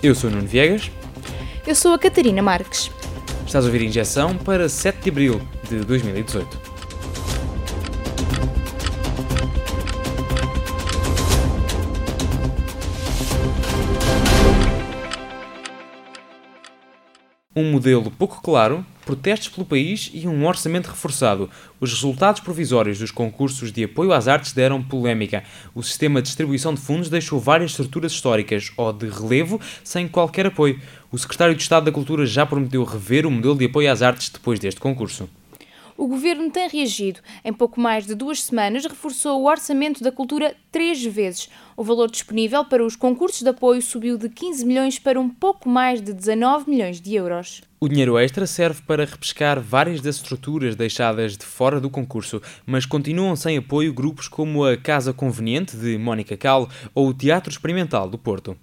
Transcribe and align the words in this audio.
Eu 0.00 0.14
sou 0.14 0.30
o 0.30 0.32
Nuno 0.32 0.46
Viegas. 0.46 0.92
Eu 1.66 1.74
sou 1.74 1.92
a 1.92 1.98
Catarina 1.98 2.40
Marques. 2.40 2.88
Estás 3.44 3.64
a 3.64 3.66
ouvir 3.66 3.82
Injeção 3.82 4.36
para 4.36 4.68
7 4.68 5.00
de 5.00 5.10
abril 5.10 5.42
de 5.68 5.80
2018. 5.80 6.68
Um 17.56 17.72
modelo 17.72 18.08
pouco 18.12 18.40
claro, 18.40 18.86
protestos 19.08 19.48
pelo 19.48 19.64
país 19.64 20.10
e 20.12 20.28
um 20.28 20.46
orçamento 20.46 20.88
reforçado. 20.88 21.48
Os 21.80 21.90
resultados 21.94 22.42
provisórios 22.42 22.98
dos 22.98 23.10
concursos 23.10 23.72
de 23.72 23.84
apoio 23.84 24.12
às 24.12 24.28
artes 24.28 24.52
deram 24.52 24.82
polémica. 24.82 25.44
O 25.74 25.82
sistema 25.82 26.20
de 26.20 26.26
distribuição 26.26 26.74
de 26.74 26.80
fundos 26.80 27.08
deixou 27.08 27.40
várias 27.40 27.70
estruturas 27.70 28.12
históricas 28.12 28.70
ou 28.76 28.92
de 28.92 29.08
relevo 29.08 29.58
sem 29.82 30.06
qualquer 30.06 30.44
apoio. 30.44 30.78
O 31.10 31.16
secretário 31.16 31.54
de 31.54 31.62
Estado 31.62 31.84
da 31.84 31.92
Cultura 31.92 32.26
já 32.26 32.44
prometeu 32.44 32.84
rever 32.84 33.24
o 33.24 33.30
modelo 33.30 33.56
de 33.56 33.64
apoio 33.64 33.90
às 33.90 34.02
artes 34.02 34.28
depois 34.28 34.60
deste 34.60 34.78
concurso 34.78 35.26
o 35.98 36.06
governo 36.06 36.48
tem 36.48 36.68
reagido. 36.68 37.18
Em 37.44 37.52
pouco 37.52 37.80
mais 37.80 38.06
de 38.06 38.14
duas 38.14 38.44
semanas, 38.44 38.86
reforçou 38.86 39.42
o 39.42 39.48
orçamento 39.48 40.02
da 40.02 40.12
cultura 40.12 40.54
três 40.70 41.04
vezes. 41.04 41.50
O 41.76 41.82
valor 41.82 42.08
disponível 42.08 42.64
para 42.64 42.84
os 42.84 42.94
concursos 42.94 43.42
de 43.42 43.48
apoio 43.48 43.82
subiu 43.82 44.16
de 44.16 44.28
15 44.28 44.64
milhões 44.64 44.98
para 45.00 45.20
um 45.20 45.28
pouco 45.28 45.68
mais 45.68 46.00
de 46.00 46.12
19 46.12 46.70
milhões 46.70 47.00
de 47.00 47.16
euros. 47.16 47.62
O 47.80 47.88
dinheiro 47.88 48.16
extra 48.16 48.46
serve 48.46 48.80
para 48.82 49.04
repescar 49.04 49.60
várias 49.60 50.00
das 50.00 50.16
estruturas 50.16 50.76
deixadas 50.76 51.36
de 51.36 51.44
fora 51.44 51.80
do 51.80 51.90
concurso, 51.90 52.40
mas 52.64 52.86
continuam 52.86 53.34
sem 53.34 53.56
apoio 53.56 53.92
grupos 53.92 54.28
como 54.28 54.64
a 54.64 54.76
Casa 54.76 55.12
Conveniente 55.12 55.76
de 55.76 55.98
Mónica 55.98 56.36
Cal 56.36 56.68
ou 56.94 57.08
o 57.08 57.14
Teatro 57.14 57.50
Experimental 57.50 58.08
do 58.08 58.18
Porto. 58.18 58.56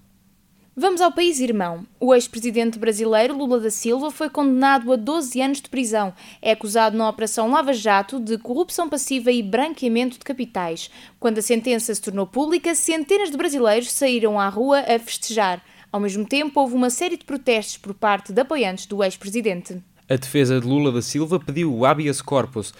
Vamos 0.78 1.00
ao 1.00 1.10
país 1.10 1.40
irmão. 1.40 1.86
O 1.98 2.14
ex-presidente 2.14 2.78
brasileiro 2.78 3.34
Lula 3.34 3.58
da 3.58 3.70
Silva 3.70 4.10
foi 4.10 4.28
condenado 4.28 4.92
a 4.92 4.96
12 4.96 5.40
anos 5.40 5.62
de 5.62 5.70
prisão. 5.70 6.12
É 6.42 6.52
acusado 6.52 6.98
na 6.98 7.08
Operação 7.08 7.50
Lava 7.50 7.72
Jato 7.72 8.20
de 8.20 8.36
corrupção 8.36 8.86
passiva 8.86 9.32
e 9.32 9.42
branqueamento 9.42 10.18
de 10.18 10.24
capitais. 10.26 10.90
Quando 11.18 11.38
a 11.38 11.42
sentença 11.42 11.94
se 11.94 12.02
tornou 12.02 12.26
pública, 12.26 12.74
centenas 12.74 13.30
de 13.30 13.38
brasileiros 13.38 13.90
saíram 13.90 14.38
à 14.38 14.50
rua 14.50 14.80
a 14.80 14.98
festejar. 14.98 15.64
Ao 15.90 15.98
mesmo 15.98 16.26
tempo, 16.26 16.60
houve 16.60 16.74
uma 16.74 16.90
série 16.90 17.16
de 17.16 17.24
protestos 17.24 17.78
por 17.78 17.94
parte 17.94 18.30
de 18.30 18.42
apoiantes 18.42 18.84
do 18.84 19.02
ex-presidente. 19.02 19.82
A 20.10 20.16
defesa 20.16 20.60
de 20.60 20.66
Lula 20.66 20.92
da 20.92 21.00
Silva 21.00 21.40
pediu 21.40 21.74
o 21.74 21.86
habeas 21.86 22.20
corpus, 22.20 22.74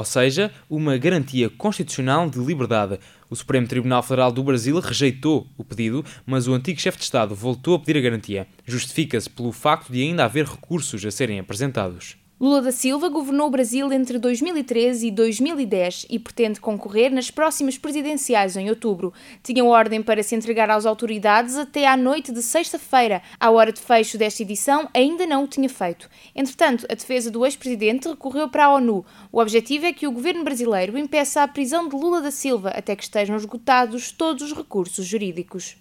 ou 0.00 0.04
seja, 0.04 0.50
uma 0.68 0.96
garantia 0.96 1.50
constitucional 1.50 2.30
de 2.30 2.38
liberdade. 2.38 2.98
O 3.28 3.36
Supremo 3.36 3.68
Tribunal 3.68 4.02
Federal 4.02 4.32
do 4.32 4.42
Brasil 4.42 4.80
rejeitou 4.80 5.46
o 5.58 5.62
pedido, 5.62 6.02
mas 6.24 6.48
o 6.48 6.54
antigo 6.54 6.80
chefe 6.80 6.96
de 6.96 7.04
Estado 7.04 7.34
voltou 7.34 7.74
a 7.74 7.78
pedir 7.78 7.98
a 7.98 8.00
garantia. 8.00 8.48
Justifica-se 8.64 9.28
pelo 9.28 9.52
facto 9.52 9.92
de 9.92 10.00
ainda 10.00 10.24
haver 10.24 10.46
recursos 10.46 11.04
a 11.04 11.10
serem 11.10 11.38
apresentados. 11.38 12.16
Lula 12.40 12.62
da 12.62 12.72
Silva 12.72 13.10
governou 13.10 13.48
o 13.48 13.50
Brasil 13.50 13.92
entre 13.92 14.18
2013 14.18 15.08
e 15.08 15.10
2010 15.10 16.06
e 16.08 16.18
pretende 16.18 16.58
concorrer 16.58 17.12
nas 17.12 17.30
próximas 17.30 17.76
presidenciais 17.76 18.56
em 18.56 18.70
outubro. 18.70 19.12
Tinha 19.42 19.62
ordem 19.62 20.02
para 20.02 20.22
se 20.22 20.34
entregar 20.34 20.70
às 20.70 20.86
autoridades 20.86 21.58
até 21.58 21.86
à 21.86 21.98
noite 21.98 22.32
de 22.32 22.42
sexta-feira. 22.42 23.20
À 23.38 23.50
hora 23.50 23.70
de 23.70 23.78
fecho 23.82 24.16
desta 24.16 24.42
edição, 24.42 24.88
ainda 24.94 25.26
não 25.26 25.44
o 25.44 25.46
tinha 25.46 25.68
feito. 25.68 26.08
Entretanto, 26.34 26.86
a 26.90 26.94
defesa 26.94 27.30
do 27.30 27.44
ex-presidente 27.44 28.08
recorreu 28.08 28.48
para 28.48 28.64
a 28.64 28.74
ONU. 28.74 29.04
O 29.30 29.38
objetivo 29.38 29.84
é 29.84 29.92
que 29.92 30.06
o 30.06 30.12
governo 30.12 30.42
brasileiro 30.42 30.96
impeça 30.96 31.42
a 31.42 31.48
prisão 31.48 31.90
de 31.90 31.94
Lula 31.94 32.22
da 32.22 32.30
Silva 32.30 32.70
até 32.70 32.96
que 32.96 33.02
estejam 33.02 33.36
esgotados 33.36 34.12
todos 34.12 34.44
os 34.44 34.56
recursos 34.56 35.04
jurídicos. 35.04 35.76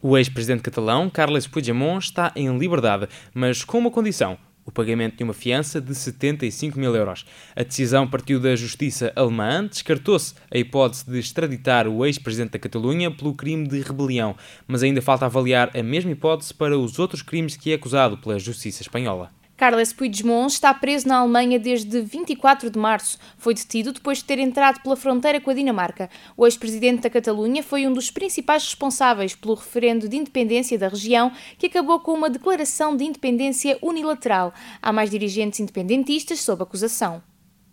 O 0.00 0.16
ex-presidente 0.16 0.62
catalão, 0.62 1.10
Carles 1.10 1.48
Puigdemont, 1.48 2.04
está 2.04 2.30
em 2.36 2.56
liberdade, 2.56 3.08
mas 3.34 3.64
com 3.64 3.78
uma 3.78 3.90
condição 3.90 4.38
o 4.68 4.70
pagamento 4.70 5.16
de 5.16 5.24
uma 5.24 5.32
fiança 5.32 5.80
de 5.80 5.94
75 5.94 6.78
mil 6.78 6.94
euros. 6.94 7.24
A 7.56 7.62
decisão 7.62 8.06
partiu 8.06 8.38
da 8.38 8.54
justiça 8.54 9.10
alemã, 9.16 9.66
descartou-se 9.66 10.34
a 10.52 10.58
hipótese 10.58 11.10
de 11.10 11.18
extraditar 11.18 11.88
o 11.88 12.04
ex-presidente 12.04 12.50
da 12.52 12.58
Catalunha 12.58 13.10
pelo 13.10 13.34
crime 13.34 13.66
de 13.66 13.80
rebelião, 13.80 14.36
mas 14.66 14.82
ainda 14.82 15.00
falta 15.00 15.24
avaliar 15.24 15.74
a 15.74 15.82
mesma 15.82 16.10
hipótese 16.10 16.52
para 16.52 16.78
os 16.78 16.98
outros 16.98 17.22
crimes 17.22 17.56
que 17.56 17.72
é 17.72 17.76
acusado 17.76 18.18
pela 18.18 18.38
justiça 18.38 18.82
espanhola. 18.82 19.37
Carles 19.58 19.92
Puigdemont 19.92 20.46
está 20.46 20.72
preso 20.72 21.08
na 21.08 21.16
Alemanha 21.16 21.58
desde 21.58 22.00
24 22.00 22.70
de 22.70 22.78
março. 22.78 23.18
Foi 23.36 23.52
detido 23.52 23.92
depois 23.92 24.18
de 24.18 24.24
ter 24.24 24.38
entrado 24.38 24.80
pela 24.80 24.94
fronteira 24.94 25.40
com 25.40 25.50
a 25.50 25.54
Dinamarca. 25.54 26.08
O 26.36 26.46
ex-presidente 26.46 27.02
da 27.02 27.10
Catalunha 27.10 27.60
foi 27.60 27.84
um 27.84 27.92
dos 27.92 28.08
principais 28.08 28.62
responsáveis 28.62 29.34
pelo 29.34 29.54
referendo 29.54 30.08
de 30.08 30.16
independência 30.16 30.78
da 30.78 30.86
região, 30.86 31.32
que 31.58 31.66
acabou 31.66 31.98
com 31.98 32.12
uma 32.12 32.30
declaração 32.30 32.96
de 32.96 33.02
independência 33.02 33.76
unilateral. 33.82 34.54
Há 34.80 34.92
mais 34.92 35.10
dirigentes 35.10 35.58
independentistas 35.58 36.38
sob 36.38 36.62
acusação. 36.62 37.20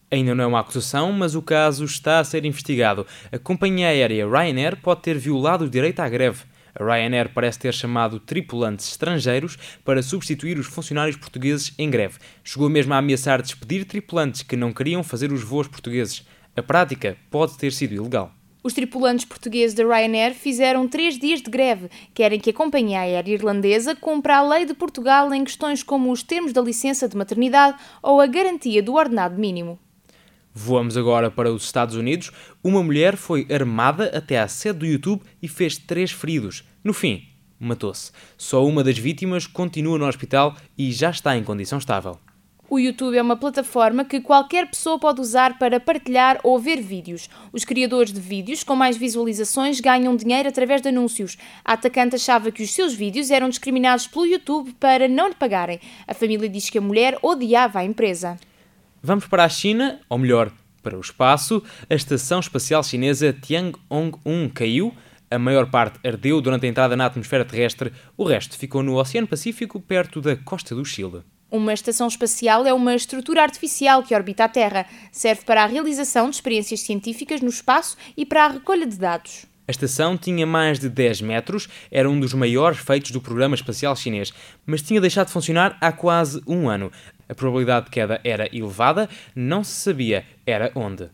Ainda 0.09 0.33
não 0.33 0.43
é 0.43 0.47
uma 0.47 0.61
acusação, 0.61 1.11
mas 1.11 1.35
o 1.35 1.41
caso 1.43 1.85
está 1.85 2.17
a 2.17 2.23
ser 2.23 2.45
investigado. 2.45 3.05
A 3.31 3.37
companhia 3.37 3.89
aérea 3.89 4.27
Ryanair 4.27 4.81
pode 4.81 5.03
ter 5.03 5.19
violado 5.19 5.65
o 5.65 5.69
direito 5.69 5.99
à 5.99 6.09
greve. 6.09 6.45
A 6.77 6.83
Ryanair 6.83 7.29
parece 7.33 7.57
ter 7.57 7.73
chamado 7.73 8.19
tripulantes 8.19 8.89
estrangeiros 8.89 9.57
para 9.85 10.03
substituir 10.03 10.59
os 10.59 10.67
funcionários 10.67 11.15
portugueses 11.15 11.73
em 11.79 11.89
greve. 11.89 12.19
Chegou 12.43 12.69
mesmo 12.69 12.93
a 12.93 12.97
ameaçar 12.97 13.41
despedir 13.41 13.85
tripulantes 13.85 14.43
que 14.43 14.57
não 14.57 14.73
queriam 14.73 15.03
fazer 15.03 15.31
os 15.31 15.41
voos 15.41 15.67
portugueses. 15.67 16.25
A 16.55 16.61
prática 16.61 17.15
pode 17.31 17.57
ter 17.57 17.71
sido 17.71 17.93
ilegal. 17.93 18.31
Os 18.61 18.73
tripulantes 18.73 19.25
portugueses 19.25 19.75
da 19.75 19.83
Ryanair 19.83 20.33
fizeram 20.33 20.87
três 20.87 21.19
dias 21.19 21.39
de 21.39 21.51
greve. 21.51 21.87
Querem 22.15 22.39
que 22.39 22.49
a 22.49 22.53
companhia 22.53 23.01
aérea 23.01 23.33
irlandesa 23.33 23.95
cumpra 23.95 24.37
a 24.37 24.41
lei 24.41 24.65
de 24.65 24.73
Portugal 24.73 25.31
em 25.33 25.43
questões 25.43 25.83
como 25.83 26.11
os 26.11 26.23
termos 26.23 26.51
da 26.51 26.61
licença 26.61 27.07
de 27.07 27.15
maternidade 27.15 27.77
ou 28.01 28.19
a 28.19 28.25
garantia 28.25 28.81
do 28.81 28.95
ordenado 28.95 29.39
mínimo. 29.39 29.79
Voamos 30.57 30.95
agora 30.95 31.29
para 31.29 31.51
os 31.51 31.65
Estados 31.65 31.95
Unidos. 31.95 32.31
Uma 32.63 32.81
mulher 32.81 33.17
foi 33.17 33.45
armada 33.51 34.05
até 34.17 34.39
à 34.39 34.47
sede 34.47 34.79
do 34.79 34.85
YouTube 34.85 35.21
e 35.41 35.49
fez 35.49 35.77
três 35.77 36.13
feridos. 36.13 36.63
No 36.81 36.93
fim, 36.93 37.23
matou-se. 37.59 38.13
Só 38.37 38.65
uma 38.65 38.81
das 38.81 38.97
vítimas 38.97 39.47
continua 39.47 39.97
no 39.97 40.07
hospital 40.07 40.55
e 40.77 40.93
já 40.93 41.09
está 41.09 41.35
em 41.35 41.43
condição 41.43 41.77
estável. 41.77 42.17
O 42.69 42.79
YouTube 42.79 43.17
é 43.17 43.21
uma 43.21 43.35
plataforma 43.35 44.05
que 44.05 44.21
qualquer 44.21 44.69
pessoa 44.69 44.97
pode 44.97 45.19
usar 45.19 45.59
para 45.59 45.77
partilhar 45.77 46.39
ou 46.41 46.57
ver 46.57 46.81
vídeos. 46.81 47.29
Os 47.51 47.65
criadores 47.65 48.13
de 48.13 48.21
vídeos 48.21 48.63
com 48.63 48.77
mais 48.77 48.95
visualizações 48.95 49.81
ganham 49.81 50.15
dinheiro 50.15 50.47
através 50.47 50.81
de 50.81 50.87
anúncios. 50.87 51.37
A 51.65 51.73
atacante 51.73 52.15
achava 52.15 52.49
que 52.49 52.63
os 52.63 52.73
seus 52.73 52.93
vídeos 52.93 53.29
eram 53.29 53.49
discriminados 53.49 54.07
pelo 54.07 54.25
YouTube 54.25 54.73
para 54.79 55.09
não 55.09 55.27
lhe 55.27 55.35
pagarem. 55.35 55.81
A 56.07 56.13
família 56.13 56.47
diz 56.47 56.69
que 56.69 56.77
a 56.77 56.81
mulher 56.81 57.19
odiava 57.21 57.79
a 57.79 57.85
empresa. 57.85 58.37
Vamos 59.05 59.27
para 59.27 59.43
a 59.43 59.49
China, 59.49 59.99
ou 60.09 60.17
melhor, 60.17 60.51
para 60.81 60.97
o 60.97 60.99
espaço. 60.99 61.61
A 61.87 61.93
estação 61.93 62.39
espacial 62.39 62.83
chinesa 62.83 63.31
Tiangong-1 63.31 64.51
caiu. 64.51 64.95
A 65.29 65.37
maior 65.37 65.69
parte 65.69 65.99
ardeu 66.03 66.41
durante 66.41 66.65
a 66.65 66.69
entrada 66.69 66.95
na 66.95 67.05
atmosfera 67.05 67.45
terrestre, 67.45 67.93
o 68.17 68.23
resto 68.23 68.57
ficou 68.57 68.81
no 68.81 68.95
Oceano 68.95 69.27
Pacífico, 69.27 69.79
perto 69.79 70.21
da 70.21 70.35
costa 70.35 70.73
do 70.73 70.83
Chile. 70.83 71.21
Uma 71.51 71.71
estação 71.71 72.07
espacial 72.07 72.65
é 72.65 72.73
uma 72.73 72.95
estrutura 72.95 73.43
artificial 73.43 74.01
que 74.01 74.15
orbita 74.15 74.45
a 74.45 74.49
Terra. 74.49 74.87
Serve 75.11 75.45
para 75.45 75.63
a 75.63 75.67
realização 75.67 76.27
de 76.27 76.37
experiências 76.37 76.79
científicas 76.79 77.41
no 77.41 77.49
espaço 77.49 77.95
e 78.17 78.25
para 78.25 78.45
a 78.45 78.47
recolha 78.47 78.87
de 78.87 78.97
dados. 78.97 79.45
A 79.67 79.71
estação 79.71 80.15
tinha 80.15 80.45
mais 80.45 80.77
de 80.77 80.87
10 80.87 81.21
metros, 81.21 81.67
era 81.89 82.07
um 82.07 82.19
dos 82.19 82.35
maiores 82.35 82.77
feitos 82.77 83.09
do 83.09 83.19
programa 83.19 83.55
espacial 83.55 83.95
chinês, 83.95 84.31
mas 84.63 84.83
tinha 84.83 85.01
deixado 85.01 85.25
de 85.25 85.33
funcionar 85.33 85.75
há 85.81 85.91
quase 85.91 86.39
um 86.45 86.69
ano. 86.69 86.91
A 87.27 87.33
probabilidade 87.33 87.85
de 87.85 87.91
queda 87.91 88.19
era 88.23 88.47
elevada, 88.55 89.09
não 89.35 89.63
se 89.63 89.71
sabia 89.71 90.25
era 90.45 90.71
onde. 90.75 91.09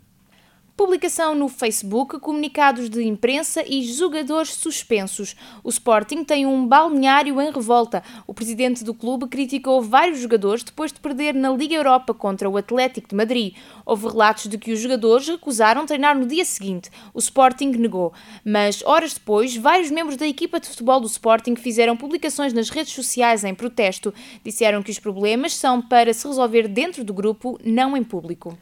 Publicação 0.75 1.35
no 1.35 1.49
Facebook, 1.49 2.17
comunicados 2.19 2.89
de 2.89 3.03
imprensa 3.03 3.63
e 3.67 3.83
jogadores 3.83 4.53
suspensos. 4.53 5.35
O 5.63 5.69
Sporting 5.69 6.23
tem 6.23 6.45
um 6.45 6.65
balneário 6.65 7.39
em 7.41 7.51
revolta. 7.51 8.01
O 8.25 8.33
presidente 8.33 8.83
do 8.83 8.93
clube 8.93 9.27
criticou 9.27 9.81
vários 9.81 10.19
jogadores 10.19 10.63
depois 10.63 10.91
de 10.91 10.99
perder 10.99 11.35
na 11.35 11.51
Liga 11.51 11.75
Europa 11.75 12.13
contra 12.13 12.49
o 12.49 12.57
Atlético 12.57 13.09
de 13.09 13.15
Madrid. 13.15 13.53
Houve 13.85 14.07
relatos 14.07 14.47
de 14.47 14.57
que 14.57 14.71
os 14.71 14.79
jogadores 14.79 15.27
recusaram 15.27 15.85
treinar 15.85 16.17
no 16.17 16.25
dia 16.25 16.45
seguinte. 16.45 16.89
O 17.13 17.19
Sporting 17.19 17.71
negou. 17.71 18.13
Mas, 18.43 18.81
horas 18.83 19.13
depois, 19.13 19.55
vários 19.55 19.91
membros 19.91 20.15
da 20.15 20.25
equipa 20.25 20.59
de 20.59 20.67
futebol 20.67 21.01
do 21.01 21.07
Sporting 21.07 21.55
fizeram 21.55 21.97
publicações 21.97 22.53
nas 22.53 22.69
redes 22.69 22.93
sociais 22.93 23.43
em 23.43 23.53
protesto. 23.53 24.13
Disseram 24.43 24.81
que 24.81 24.91
os 24.91 24.99
problemas 24.99 25.53
são 25.53 25.81
para 25.81 26.13
se 26.13 26.25
resolver 26.25 26.67
dentro 26.69 27.03
do 27.03 27.13
grupo, 27.13 27.59
não 27.63 27.95
em 27.95 28.03
público. 28.03 28.57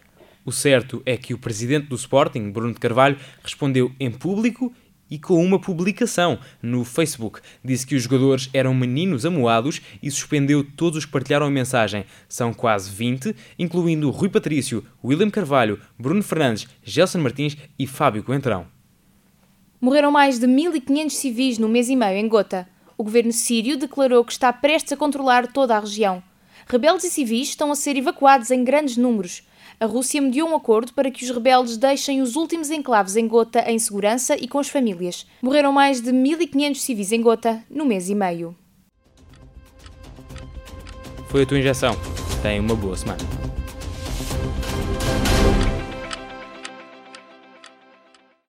O 0.50 0.51
certo 0.51 1.04
é 1.06 1.16
que 1.16 1.31
o 1.31 1.38
presidente 1.38 1.90
do 1.90 1.96
Sporting, 1.96 2.50
Bruno 2.50 2.74
de 2.74 2.80
Carvalho, 2.80 3.19
respondeu 3.44 3.92
em 4.00 4.10
público 4.10 4.74
e 5.07 5.19
com 5.19 5.36
uma 5.46 5.62
publicação 5.62 6.40
no 6.60 6.84
Facebook. 6.84 7.40
Disse 7.63 7.86
que 7.86 7.94
os 7.94 8.01
jogadores 8.01 8.50
eram 8.51 8.74
meninos 8.74 9.28
amuados 9.28 9.80
e 10.01 10.10
suspendeu 10.10 10.63
todos 10.63 10.98
os 10.98 11.06
que 11.06 11.12
partilharam 11.12 11.46
a 11.46 11.51
mensagem. 11.51 12.04
São 12.28 12.51
quase 12.51 12.90
20, 12.90 13.36
incluindo 13.60 14.10
Rui 14.10 14.28
Patrício, 14.28 14.84
William 15.06 15.30
Carvalho, 15.30 15.80
Bruno 16.00 16.24
Fernandes, 16.24 16.68
Gelson 16.84 17.19
Martins 17.19 17.56
e 17.78 17.86
Fábio 17.86 18.24
Coentrão. 18.24 18.66
Morreram 19.80 20.10
mais 20.10 20.40
de 20.40 20.48
1.500 20.48 21.10
civis 21.12 21.60
no 21.60 21.69
mês 21.69 21.90
e 21.90 21.95
meio 21.95 22.18
em 22.18 22.28
Gota. 22.28 22.68
O 22.98 23.04
governo 23.04 23.31
sírio 23.31 23.78
declarou 23.78 24.25
que 24.25 24.31
está 24.31 24.52
prestes 24.52 24.94
a 24.94 24.98
controlar 24.98 25.45
toda 25.54 25.78
a 25.78 25.80
região. 25.80 26.24
Rebeldes 26.68 27.06
e 27.06 27.12
civis 27.12 27.50
estão 27.50 27.72
a 27.72 27.75
ser 27.75 27.95
evacuados 27.95 28.50
em 28.50 28.63
grandes 28.63 28.98
números. 28.98 29.44
A 29.81 29.86
Rússia 29.86 30.22
mediou 30.22 30.50
um 30.50 30.56
acordo 30.58 30.92
para 30.94 31.10
que 31.10 31.24
os 31.24 31.31
rebeldes 31.31 31.78
deixem 31.78 32.22
os 32.22 32.36
últimos 32.36 32.70
enclaves 32.70 33.16
em 33.16 33.26
Gota 33.26 33.62
em 33.62 33.80
segurança 33.80 34.36
e 34.36 34.46
com 34.46 34.60
as 34.60 34.68
famílias. 34.68 35.26
Morreram 35.42 35.72
mais 35.72 36.02
de 36.02 36.12
1.500 36.12 36.76
civis 36.76 37.14
em 37.14 37.22
Gota 37.22 37.64
no 37.70 37.86
mês 37.86 38.10
e 38.10 38.16
meio. 38.16 38.54
Foi 41.30 41.44
a 41.44 41.46
tua 41.46 41.60
injeção. 41.60 41.96
Tenha 42.42 42.62
uma 42.62 42.76
boa 42.76 42.98
semana. 42.98 43.38